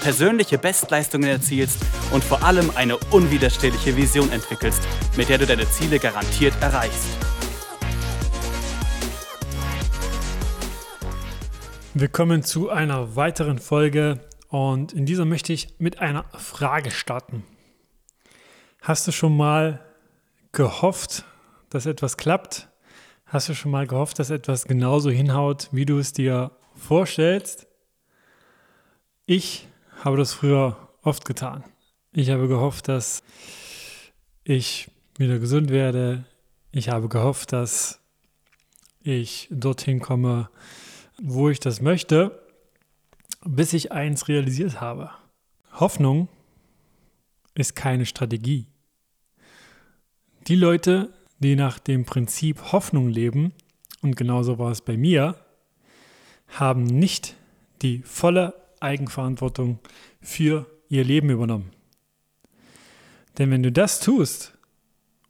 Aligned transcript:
persönliche 0.00 0.58
Bestleistungen 0.58 1.28
erzielst 1.28 1.78
und 2.12 2.22
vor 2.22 2.42
allem 2.42 2.70
eine 2.74 2.96
unwiderstehliche 3.10 3.96
Vision 3.96 4.30
entwickelst, 4.30 4.82
mit 5.16 5.28
der 5.28 5.38
du 5.38 5.46
deine 5.46 5.68
Ziele 5.68 5.98
garantiert 5.98 6.54
erreichst. 6.60 7.08
Willkommen 11.94 12.42
zu 12.42 12.70
einer 12.70 13.16
weiteren 13.16 13.58
Folge 13.58 14.20
und 14.48 14.92
in 14.92 15.04
dieser 15.04 15.24
möchte 15.24 15.52
ich 15.52 15.74
mit 15.78 15.98
einer 15.98 16.24
Frage 16.36 16.90
starten. 16.90 17.42
Hast 18.80 19.06
du 19.08 19.12
schon 19.12 19.36
mal 19.36 19.84
gehofft, 20.52 21.24
dass 21.70 21.86
etwas 21.86 22.16
klappt? 22.16 22.68
Hast 23.26 23.48
du 23.48 23.54
schon 23.54 23.72
mal 23.72 23.86
gehofft, 23.86 24.18
dass 24.18 24.30
etwas 24.30 24.64
genauso 24.64 25.10
hinhaut, 25.10 25.68
wie 25.72 25.84
du 25.84 25.98
es 25.98 26.12
dir 26.12 26.52
vorstellst? 26.74 27.66
Ich 29.26 29.68
habe 30.04 30.16
das 30.16 30.32
früher 30.32 30.76
oft 31.02 31.24
getan. 31.24 31.64
Ich 32.12 32.30
habe 32.30 32.48
gehofft, 32.48 32.88
dass 32.88 33.22
ich 34.44 34.90
wieder 35.16 35.38
gesund 35.38 35.70
werde. 35.70 36.24
Ich 36.70 36.88
habe 36.88 37.08
gehofft, 37.08 37.52
dass 37.52 38.00
ich 39.02 39.48
dorthin 39.50 40.00
komme, 40.00 40.48
wo 41.20 41.48
ich 41.48 41.60
das 41.60 41.80
möchte, 41.80 42.42
bis 43.44 43.72
ich 43.72 43.92
eins 43.92 44.28
realisiert 44.28 44.80
habe. 44.80 45.10
Hoffnung 45.72 46.28
ist 47.54 47.74
keine 47.74 48.06
Strategie. 48.06 48.66
Die 50.46 50.56
Leute, 50.56 51.12
die 51.38 51.56
nach 51.56 51.78
dem 51.78 52.04
Prinzip 52.04 52.72
Hoffnung 52.72 53.08
leben, 53.08 53.52
und 54.00 54.16
genauso 54.16 54.58
war 54.58 54.70
es 54.70 54.80
bei 54.80 54.96
mir, 54.96 55.36
haben 56.48 56.84
nicht 56.84 57.34
die 57.82 57.98
volle 58.02 58.54
Eigenverantwortung 58.80 59.78
für 60.20 60.66
ihr 60.88 61.04
Leben 61.04 61.30
übernommen. 61.30 61.70
Denn 63.38 63.50
wenn 63.50 63.62
du 63.62 63.70
das 63.70 64.00
tust 64.00 64.58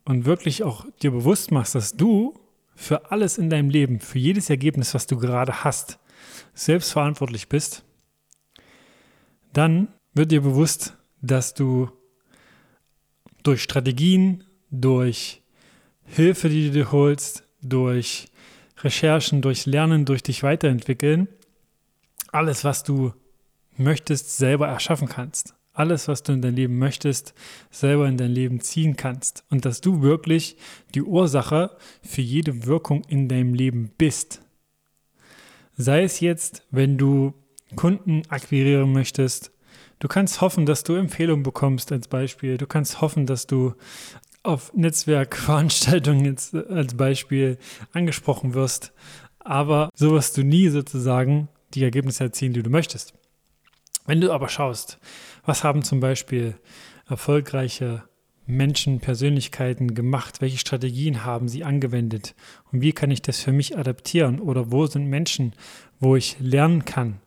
und 0.04 0.24
wirklich 0.24 0.62
auch 0.62 0.86
dir 1.02 1.10
bewusst 1.10 1.50
machst, 1.50 1.74
dass 1.74 1.96
du 1.96 2.38
für 2.74 3.10
alles 3.10 3.38
in 3.38 3.50
deinem 3.50 3.70
Leben, 3.70 4.00
für 4.00 4.18
jedes 4.18 4.50
Ergebnis, 4.50 4.94
was 4.94 5.06
du 5.06 5.18
gerade 5.18 5.64
hast, 5.64 5.98
selbst 6.54 6.92
verantwortlich 6.92 7.48
bist, 7.48 7.84
dann 9.52 9.88
wird 10.14 10.30
dir 10.30 10.42
bewusst, 10.42 10.96
dass 11.20 11.54
du 11.54 11.90
durch 13.42 13.62
Strategien, 13.62 14.44
durch 14.70 15.42
Hilfe, 16.04 16.48
die 16.48 16.68
du 16.68 16.72
dir 16.72 16.92
holst, 16.92 17.44
durch 17.60 18.28
Recherchen, 18.78 19.42
durch 19.42 19.66
Lernen, 19.66 20.04
durch 20.04 20.22
dich 20.22 20.42
weiterentwickeln, 20.42 21.28
alles, 22.32 22.64
was 22.64 22.84
du 22.84 23.12
möchtest, 23.78 24.36
selber 24.36 24.68
erschaffen 24.68 25.08
kannst. 25.08 25.54
Alles, 25.72 26.08
was 26.08 26.24
du 26.24 26.32
in 26.32 26.42
dein 26.42 26.56
Leben 26.56 26.78
möchtest, 26.78 27.34
selber 27.70 28.08
in 28.08 28.16
dein 28.16 28.32
Leben 28.32 28.60
ziehen 28.60 28.96
kannst. 28.96 29.44
Und 29.48 29.64
dass 29.64 29.80
du 29.80 30.02
wirklich 30.02 30.56
die 30.94 31.02
Ursache 31.02 31.76
für 32.02 32.20
jede 32.20 32.66
Wirkung 32.66 33.04
in 33.04 33.28
deinem 33.28 33.54
Leben 33.54 33.92
bist. 33.96 34.42
Sei 35.76 36.02
es 36.02 36.18
jetzt, 36.18 36.66
wenn 36.72 36.98
du 36.98 37.34
Kunden 37.76 38.22
akquirieren 38.28 38.92
möchtest, 38.92 39.52
du 40.00 40.08
kannst 40.08 40.40
hoffen, 40.40 40.66
dass 40.66 40.82
du 40.82 40.94
Empfehlungen 40.94 41.44
bekommst 41.44 41.92
als 41.92 42.08
Beispiel. 42.08 42.56
Du 42.56 42.66
kannst 42.66 43.00
hoffen, 43.00 43.26
dass 43.26 43.46
du 43.46 43.74
auf 44.42 44.72
Netzwerkveranstaltungen 44.74 46.24
jetzt 46.24 46.54
als 46.54 46.94
Beispiel 46.94 47.58
angesprochen 47.92 48.54
wirst. 48.54 48.92
Aber 49.38 49.90
so 49.94 50.12
wirst 50.12 50.36
du 50.36 50.42
nie 50.42 50.68
sozusagen 50.68 51.48
die 51.74 51.84
Ergebnisse 51.84 52.24
erzielen, 52.24 52.52
die 52.52 52.62
du 52.62 52.70
möchtest. 52.70 53.14
Wenn 54.08 54.22
du 54.22 54.32
aber 54.32 54.48
schaust, 54.48 54.98
was 55.44 55.64
haben 55.64 55.82
zum 55.82 56.00
Beispiel 56.00 56.54
erfolgreiche 57.10 58.04
Menschen, 58.46 59.00
Persönlichkeiten 59.00 59.94
gemacht, 59.94 60.40
welche 60.40 60.56
Strategien 60.56 61.26
haben 61.26 61.46
sie 61.46 61.62
angewendet? 61.62 62.34
Und 62.72 62.80
wie 62.80 62.94
kann 62.94 63.10
ich 63.10 63.20
das 63.20 63.40
für 63.40 63.52
mich 63.52 63.76
adaptieren? 63.76 64.40
Oder 64.40 64.72
wo 64.72 64.86
sind 64.86 65.08
Menschen, 65.08 65.52
wo 66.00 66.16
ich 66.16 66.36
lernen 66.40 66.86
kann, 66.86 67.20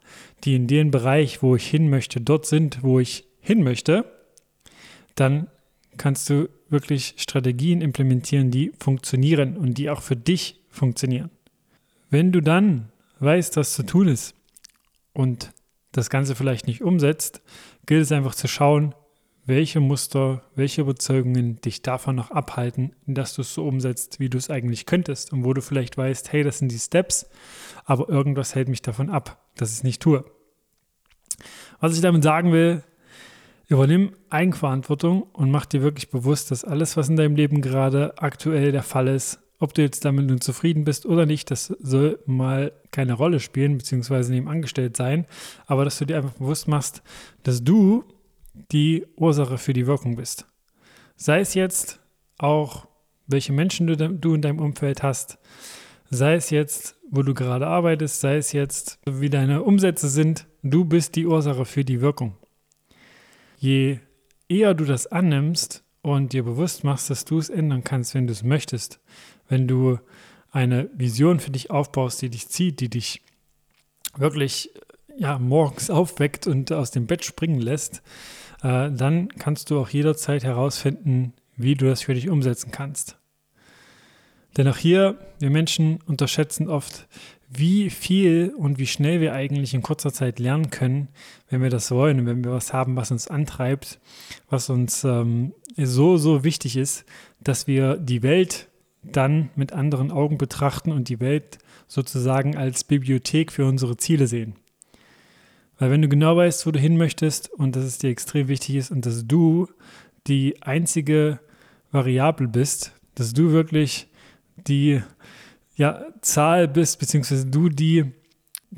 die 0.44 0.56
in 0.56 0.66
dem 0.66 0.90
Bereich, 0.90 1.44
wo 1.44 1.56
ich 1.56 1.68
hin 1.68 1.88
möchte, 1.88 2.20
dort 2.20 2.48
sind, 2.48 2.82
wo 2.82 3.00
ich 3.00 3.28
hin 3.42 3.62
möchte, 3.62 4.04
dann 5.14 5.52
kannst 5.98 6.32
du 6.32 6.50
wirklich 6.70 7.14
Strategien 7.18 7.82
implementieren, 7.82 8.50
die 8.50 8.72
funktionieren 8.80 9.56
und 9.56 9.78
die 9.78 9.92
auch 9.92 10.02
für 10.02 10.16
dich 10.16 10.64
funktionieren. 10.72 11.30
Wenn 12.10 12.32
du 12.32 12.42
dann 12.42 12.90
weißt, 13.20 13.56
was 13.56 13.74
zu 13.74 13.84
tun 13.84 14.08
ist 14.08 14.34
und 15.14 15.52
das 15.92 16.10
Ganze 16.10 16.36
vielleicht 16.36 16.68
nicht 16.68 16.82
umsetzt, 16.82 17.42
gilt 17.86 18.04
es 18.04 18.12
einfach 18.12 18.36
zu 18.36 18.48
schauen, 18.48 18.96
welche 19.46 19.80
Muster, 19.80 20.44
welche 20.56 20.82
Überzeugungen 20.82 21.60
dich 21.62 21.82
davon 21.82 22.16
noch 22.16 22.32
abhalten, 22.32 22.96
dass 23.08 23.34
du 23.34 23.42
es 23.42 23.54
so 23.54 23.68
umsetzt, 23.68 24.20
wie 24.20 24.30
du 24.30 24.38
es 24.38 24.50
eigentlich 24.50 24.86
könntest 24.86 25.34
und 25.34 25.44
wo 25.44 25.54
du 25.54 25.62
vielleicht 25.62 25.98
weißt, 25.98 26.32
hey, 26.32 26.44
das 26.44 26.60
sind 26.60 26.72
die 26.72 26.80
Steps, 26.80 27.28
aber 27.86 28.08
irgendwas 28.08 28.56
hält 28.56 28.70
mich 28.70 28.82
davon 28.82 29.10
ab, 29.10 29.44
dass 29.56 29.72
ich 29.72 29.78
es 29.78 29.84
nicht 29.84 30.02
tue. 30.02 30.24
Was 31.80 31.96
ich 31.96 32.02
damit 32.02 32.24
sagen 32.24 32.52
will, 32.52 32.84
übernimm 33.68 34.12
Eigenverantwortung 34.30 35.24
und 35.24 35.50
mach 35.50 35.66
dir 35.66 35.82
wirklich 35.82 36.12
bewusst, 36.12 36.52
dass 36.52 36.64
alles, 36.64 36.96
was 36.98 37.10
in 37.10 37.16
deinem 37.16 37.36
Leben 37.36 37.62
gerade 37.62 38.18
aktuell 38.20 38.72
der 38.72 38.84
Fall 38.84 39.08
ist, 39.08 39.40
ob 39.62 39.76
du 39.76 39.84
jetzt 39.84 40.04
damit 40.04 40.26
nun 40.26 40.42
zufrieden 40.42 40.84
bist 40.84 41.06
oder 41.06 41.26
nicht, 41.26 41.52
das 41.52 41.68
soll 41.80 42.20
mal 42.26 42.74
keine 42.90 43.14
Rolle 43.14 43.40
spielen, 43.40 43.78
beziehungsweise 43.78 44.34
neben 44.34 44.50
angestellt 44.50 44.98
sein, 44.98 45.28
aber 45.68 45.86
dass 45.86 46.00
du 46.00 46.06
dir 46.06 46.18
einfach 46.18 46.34
bewusst 46.34 46.68
machst, 46.68 47.04
dass 47.44 47.64
du 47.64 48.04
die 48.72 49.06
Ursache 49.16 49.58
für 49.60 49.74
die 49.74 49.86
Wirkung 49.86 50.16
bist. 50.16 50.48
Sei 51.16 51.40
es 51.40 51.54
jetzt 51.54 52.00
auch, 52.40 52.88
welche 53.28 53.54
Menschen 53.54 53.86
du, 53.86 53.96
du 53.96 54.34
in 54.34 54.42
deinem 54.42 54.60
Umfeld 54.60 55.04
hast, 55.04 55.38
sei 56.10 56.34
es 56.34 56.50
jetzt, 56.50 56.96
wo 57.12 57.22
du 57.22 57.36
gerade 57.36 57.68
arbeitest, 57.68 58.20
sei 58.20 58.38
es 58.38 58.54
jetzt, 58.54 59.00
wie 59.06 59.30
deine 59.30 59.62
Umsätze 59.62 60.10
sind, 60.10 60.48
du 60.64 60.86
bist 60.86 61.16
die 61.16 61.28
Ursache 61.28 61.66
für 61.66 61.86
die 61.86 62.02
Wirkung. 62.02 62.36
Je 63.58 64.00
eher 64.50 64.74
du 64.74 64.86
das 64.86 65.06
annimmst 65.06 65.84
und 66.02 66.34
dir 66.34 66.44
bewusst 66.44 66.84
machst, 66.84 67.10
dass 67.10 67.26
du 67.26 67.38
es 67.38 67.50
ändern 67.50 67.84
kannst, 67.84 68.16
wenn 68.16 68.28
du 68.28 68.34
es 68.34 68.44
möchtest, 68.44 69.00
wenn 69.48 69.68
du 69.68 70.00
eine 70.52 70.90
Vision 70.94 71.40
für 71.40 71.52
dich 71.52 71.72
aufbaust, 71.72 72.22
die 72.22 72.30
dich 72.30 72.50
zieht, 72.50 72.80
die 72.80 72.90
dich 72.90 73.22
wirklich 74.16 74.72
ja, 75.18 75.40
morgens 75.40 75.90
aufweckt 75.90 76.48
und 76.48 76.72
aus 76.72 76.92
dem 76.92 77.08
Bett 77.08 77.24
springen 77.24 77.62
lässt, 77.62 78.02
äh, 78.64 78.92
dann 78.92 79.30
kannst 79.30 79.70
du 79.70 79.80
auch 79.80 79.90
jederzeit 79.90 80.44
herausfinden, 80.44 81.34
wie 81.56 81.76
du 81.76 81.86
das 81.86 82.02
für 82.02 82.14
dich 82.14 82.30
umsetzen 82.30 82.72
kannst. 82.72 83.18
Denn 84.58 84.68
auch 84.68 84.78
hier, 84.78 85.18
wir 85.40 85.50
Menschen 85.50 86.00
unterschätzen 86.06 86.70
oft, 86.70 87.08
wie 87.54 87.90
viel 87.90 88.54
und 88.58 88.80
wie 88.80 88.88
schnell 88.88 89.20
wir 89.20 89.34
eigentlich 89.34 89.74
in 89.74 89.82
kurzer 89.82 90.14
Zeit 90.14 90.40
lernen 90.40 90.70
können, 90.70 91.10
wenn 91.50 91.62
wir 91.62 91.70
das 91.70 91.92
wollen 91.92 92.20
und 92.20 92.26
wenn 92.26 92.44
wir 92.44 92.52
was 92.52 92.72
haben, 92.72 92.96
was 92.96 93.12
uns 93.12 93.28
antreibt, 93.28 94.00
was 94.50 94.70
uns 94.70 95.04
ähm, 95.04 95.54
so, 95.76 96.18
so 96.18 96.46
wichtig 96.46 96.78
ist, 96.78 97.06
dass 97.42 97.68
wir 97.68 97.98
die 97.98 98.24
Welt 98.24 98.70
dann 99.04 99.50
mit 99.56 99.74
anderen 99.74 100.12
Augen 100.12 100.38
betrachten 100.38 100.92
und 100.92 101.10
die 101.10 101.20
Welt 101.20 101.58
sozusagen 101.88 102.56
als 102.56 102.86
Bibliothek 102.86 103.52
für 103.52 103.66
unsere 103.66 103.98
Ziele 103.98 104.28
sehen. 104.28 104.56
Weil 105.78 105.92
wenn 105.92 106.02
du 106.02 106.08
genau 106.08 106.38
weißt, 106.38 106.66
wo 106.66 106.72
du 106.72 106.80
hin 106.80 106.96
möchtest 106.96 107.52
und 107.52 107.76
dass 107.76 107.84
es 107.84 107.98
dir 107.98 108.12
extrem 108.12 108.48
wichtig 108.48 108.76
ist 108.76 108.92
und 108.92 109.06
dass 109.06 109.28
du 109.28 109.68
die 110.28 110.62
einzige 110.62 111.40
Variable 111.92 112.48
bist, 112.48 112.94
dass 113.16 113.34
du 113.34 113.52
wirklich 113.52 114.08
die 114.56 115.02
ja, 115.76 116.06
Zahl 116.22 116.68
bist, 116.68 117.00
beziehungsweise 117.00 117.46
du 117.46 117.70
die 117.70 118.12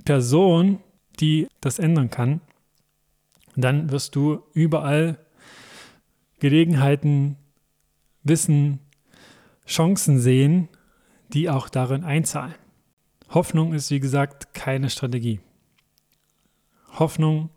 Person, 0.05 0.79
die 1.19 1.47
das 1.61 1.79
ändern 1.79 2.09
kann, 2.09 2.41
dann 3.55 3.91
wirst 3.91 4.15
du 4.15 4.43
überall 4.53 5.19
Gelegenheiten, 6.39 7.37
Wissen, 8.23 8.79
Chancen 9.67 10.19
sehen, 10.19 10.69
die 11.33 11.49
auch 11.49 11.69
darin 11.69 12.03
einzahlen. 12.03 12.55
Hoffnung 13.29 13.73
ist, 13.73 13.91
wie 13.91 13.99
gesagt, 13.99 14.53
keine 14.53 14.89
Strategie. 14.89 15.39
Hoffnung 16.99 17.49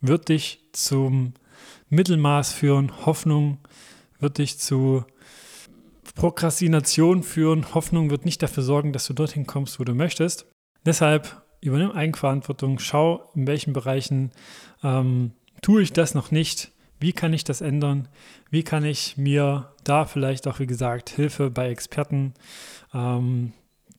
wird 0.00 0.28
dich 0.28 0.60
zum 0.72 1.34
Mittelmaß 1.88 2.52
führen. 2.52 3.06
Hoffnung 3.06 3.58
wird 4.18 4.38
dich 4.38 4.58
zu 4.58 5.04
Prokrastination 6.14 7.22
führen. 7.22 7.74
Hoffnung 7.74 8.10
wird 8.10 8.24
nicht 8.24 8.42
dafür 8.42 8.62
sorgen, 8.62 8.92
dass 8.92 9.06
du 9.06 9.14
dorthin 9.14 9.46
kommst, 9.46 9.80
wo 9.80 9.84
du 9.84 9.94
möchtest. 9.94 10.46
Deshalb 10.84 11.42
übernimm 11.60 11.92
Eigenverantwortung, 11.92 12.78
schau, 12.78 13.30
in 13.34 13.46
welchen 13.46 13.72
Bereichen 13.72 14.32
ähm, 14.82 15.32
tue 15.62 15.82
ich 15.82 15.92
das 15.92 16.14
noch 16.14 16.30
nicht, 16.30 16.72
wie 16.98 17.12
kann 17.12 17.32
ich 17.32 17.44
das 17.44 17.60
ändern, 17.60 18.08
wie 18.50 18.62
kann 18.62 18.84
ich 18.84 19.16
mir 19.16 19.72
da 19.84 20.04
vielleicht 20.04 20.46
auch, 20.46 20.58
wie 20.58 20.66
gesagt, 20.66 21.10
Hilfe 21.10 21.50
bei 21.50 21.68
Experten, 21.70 22.34
ähm, 22.92 23.52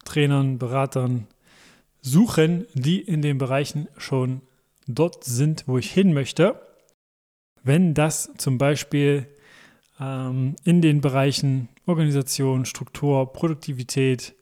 Trainern, 0.05 0.57
Beratern 0.57 1.27
suchen, 2.01 2.65
die 2.73 2.99
in 3.01 3.21
den 3.21 3.37
Bereichen 3.37 3.87
schon 3.97 4.41
dort 4.87 5.23
sind, 5.23 5.63
wo 5.67 5.77
ich 5.77 5.91
hin 5.91 6.13
möchte. 6.13 6.59
Wenn 7.63 7.93
das 7.93 8.29
zum 8.37 8.57
Beispiel 8.57 9.27
ähm, 10.03 10.55
in 10.63 10.81
den 10.81 11.01
Bereichen 11.01 11.69
Organisation, 11.85 12.65
Struktur, 12.65 13.31
Produktivität 13.33 14.35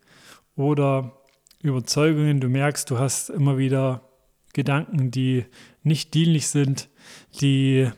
oder 0.55 1.17
Überzeugungen, 1.61 2.39
du 2.39 2.49
merkst, 2.49 2.89
du 2.89 2.97
hast 2.97 3.29
immer 3.29 3.57
wieder 3.57 4.09
Gedanken, 4.53 5.11
die 5.11 5.45
nicht 5.83 6.13
dienlich 6.13 6.47
sind, 6.47 6.89
die 7.39 7.89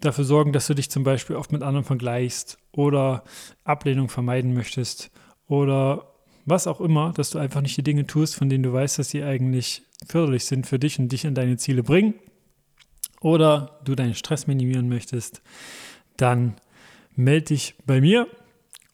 dafür 0.00 0.24
sorgen, 0.24 0.52
dass 0.52 0.66
du 0.66 0.74
dich 0.74 0.90
zum 0.90 1.02
Beispiel 1.02 1.36
oft 1.36 1.52
mit 1.52 1.62
anderen 1.62 1.84
vergleichst 1.84 2.58
oder 2.72 3.24
Ablehnung 3.64 4.08
vermeiden 4.08 4.54
möchtest 4.54 5.10
oder 5.46 6.14
was 6.44 6.66
auch 6.66 6.80
immer, 6.80 7.12
dass 7.12 7.30
du 7.30 7.38
einfach 7.38 7.60
nicht 7.60 7.76
die 7.76 7.82
Dinge 7.82 8.06
tust, 8.06 8.36
von 8.36 8.48
denen 8.48 8.62
du 8.62 8.72
weißt, 8.72 8.98
dass 8.98 9.10
sie 9.10 9.22
eigentlich 9.22 9.82
förderlich 10.06 10.44
sind 10.44 10.66
für 10.66 10.78
dich 10.78 10.98
und 10.98 11.10
dich 11.10 11.26
an 11.26 11.34
deine 11.34 11.56
Ziele 11.56 11.82
bringen 11.82 12.14
oder 13.20 13.80
du 13.84 13.94
deinen 13.94 14.14
Stress 14.14 14.46
minimieren 14.46 14.88
möchtest, 14.88 15.42
dann 16.18 16.56
melde 17.16 17.46
dich 17.46 17.74
bei 17.86 18.00
mir 18.00 18.28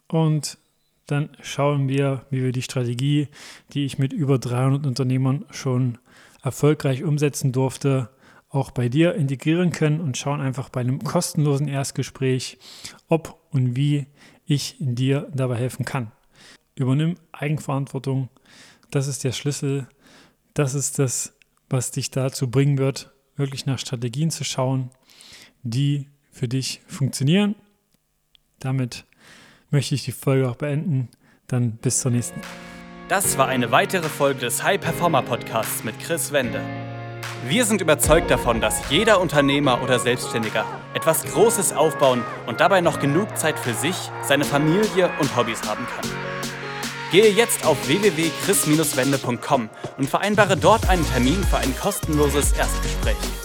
und 0.09 0.59
dann 1.07 1.31
schauen 1.43 1.89
wir, 1.89 2.25
wie 2.31 2.43
wir 2.43 2.53
die 2.53 2.63
Strategie, 2.63 3.29
die 3.73 3.85
ich 3.85 3.99
mit 3.99 4.13
über 4.13 4.39
300 4.39 4.87
Unternehmern 4.87 5.45
schon 5.51 5.99
erfolgreich 6.43 7.03
umsetzen 7.03 7.53
durfte, 7.53 8.11
auch 8.49 8.71
bei 8.71 8.89
dir 8.89 9.15
integrieren 9.15 9.73
können 9.73 10.01
und 10.01 10.17
schauen 10.17 10.41
einfach 10.41 10.69
bei 10.69 10.81
einem 10.81 11.03
kostenlosen 11.03 11.69
Erstgespräch, 11.69 12.59
ob 13.09 13.41
und 13.51 13.77
wie 13.77 14.07
ich 14.47 14.77
dir 14.79 15.29
dabei 15.35 15.57
helfen 15.57 15.85
kann. 15.85 16.13
Übernimm 16.77 17.17
Eigenverantwortung. 17.33 18.29
Das 18.91 19.09
ist 19.09 19.25
der 19.25 19.33
Schlüssel. 19.33 19.89
Das 20.55 20.75
ist 20.75 20.99
das, 20.99 21.37
was 21.69 21.91
dich 21.91 22.11
dazu 22.11 22.51
bringen 22.51 22.79
wird, 22.79 23.13
wirklich 23.37 23.67
nach 23.67 23.79
Strategien 23.79 24.31
zu 24.31 24.45
schauen, 24.45 24.91
die 25.63 26.09
für 26.35 26.49
dich 26.49 26.83
funktionieren. 26.87 27.55
Damit 28.59 29.05
möchte 29.71 29.95
ich 29.95 30.05
die 30.05 30.13
Folge 30.13 30.49
auch 30.51 30.57
beenden. 30.57 31.09
Dann 31.47 31.73
bis 31.73 32.01
zur 32.01 32.11
nächsten. 32.11 32.41
Das 33.09 33.39
war 33.39 33.49
eine 33.49 33.71
weitere 33.71 34.09
Folge 34.09 34.41
des 34.41 34.63
High 34.63 34.81
Performer 34.81 35.23
Podcasts 35.23 35.85
mit 35.85 35.99
Chris 36.01 36.33
Wende. 36.33 36.61
Wir 37.47 37.67
sind 37.67 37.83
überzeugt 37.83 38.31
davon, 38.31 38.63
dass 38.63 38.89
jeder 38.89 39.21
Unternehmer 39.21 39.83
oder 39.83 39.99
Selbstständiger 39.99 40.65
etwas 40.95 41.25
Großes 41.25 41.75
aufbauen 41.75 42.23
und 42.47 42.61
dabei 42.61 42.81
noch 42.81 43.01
genug 43.01 43.37
Zeit 43.37 43.59
für 43.59 43.75
sich, 43.75 43.95
seine 44.23 44.45
Familie 44.45 45.11
und 45.21 45.37
Hobbys 45.37 45.63
haben 45.69 45.87
kann. 45.87 46.11
Gehe 47.13 47.31
jetzt 47.31 47.67
auf 47.67 47.87
www.chris-wende.com 47.87 49.69
und 49.99 50.09
vereinbare 50.09 50.57
dort 50.57 50.89
einen 50.89 51.07
Termin 51.07 51.45
für 51.45 51.59
ein 51.59 51.77
kostenloses 51.77 52.53
Erstgespräch. 52.53 53.44